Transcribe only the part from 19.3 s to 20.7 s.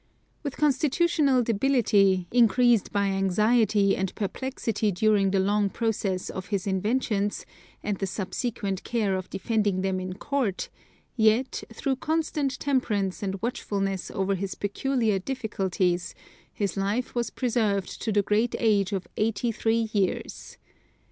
three years.